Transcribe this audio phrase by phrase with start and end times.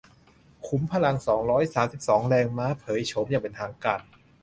[0.67, 4.01] ขุมพลัง สองร้อยสามสิบสอง แรงม้า เผยโฉมอย่างเป็นทางการ